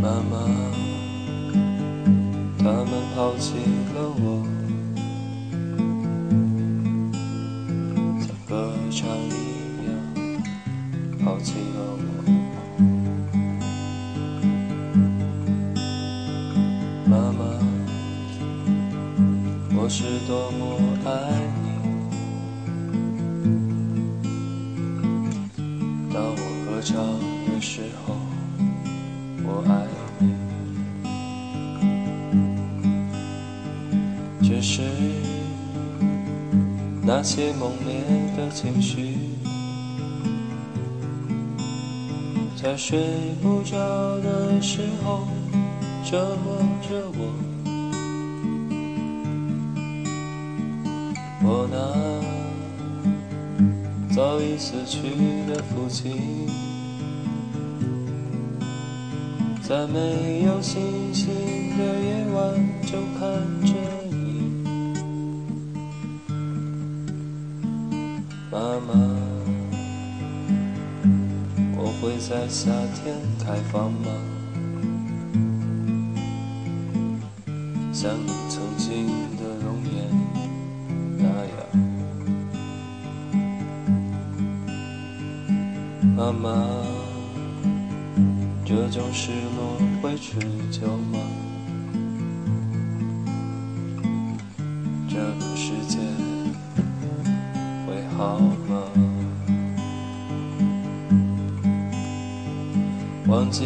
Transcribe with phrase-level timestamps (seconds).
[0.00, 0.38] 妈妈
[2.58, 3.54] 他们抛弃
[3.94, 4.24] 了我。
[8.20, 9.30] 像歌唱一
[9.84, 9.90] 样
[11.22, 12.04] 抛弃了我。
[17.04, 17.40] 妈妈
[19.76, 20.60] 我是多么
[21.04, 21.08] 爱
[21.62, 21.66] 你。
[26.12, 26.92] 当我歌唱
[37.04, 38.00] 那些猛烈
[38.36, 39.16] 的情绪，
[42.56, 43.00] 在睡
[43.42, 43.76] 不着
[44.20, 45.26] 的时候
[46.04, 47.34] 折磨着我。
[51.44, 51.76] 我那
[54.14, 55.00] 早已死去
[55.52, 56.46] 的父亲，
[59.60, 61.01] 在没有星
[68.52, 68.92] 妈妈，
[71.74, 74.10] 我会在夏天开放吗？
[77.94, 79.06] 像你曾经
[79.38, 80.04] 的容颜
[81.16, 81.56] 那样，
[86.14, 86.52] 妈妈，
[88.66, 90.38] 这种失落会持
[90.70, 91.18] 久吗？
[98.22, 98.84] 好吗？
[103.26, 103.64] 忘记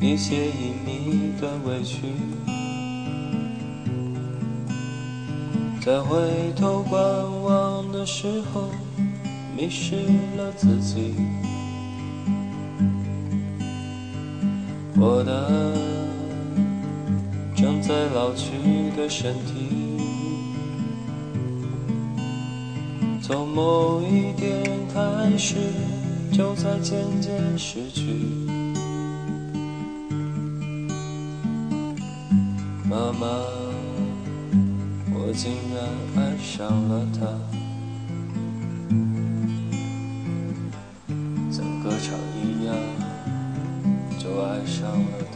[0.00, 2.14] 一些隐秘的委屈，
[5.82, 6.16] 在回
[6.56, 8.70] 头观望的时候，
[9.54, 9.96] 迷失
[10.38, 11.14] 了自己。
[14.96, 15.76] 我的
[17.54, 19.83] 正在老去的身体，
[23.26, 24.62] 从某一点
[24.92, 25.56] 开始，
[26.30, 28.02] 就在渐渐失去。
[32.86, 33.26] 妈妈，
[35.10, 37.24] 我竟然爱上了他，
[41.50, 42.76] 像歌唱一样，
[44.18, 45.34] 就爱上了他。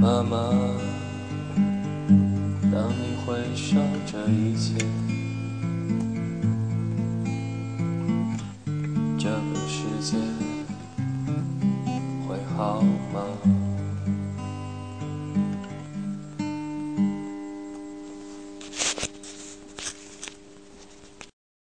[0.00, 0.36] 妈妈，
[3.36, 3.76] 回首
[4.06, 4.78] 这一切，
[9.18, 10.16] 这个世界
[12.26, 12.80] 会好
[13.12, 13.20] 吗？